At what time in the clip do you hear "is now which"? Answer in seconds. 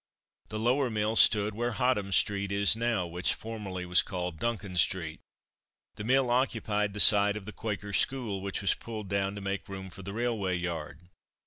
2.51-3.35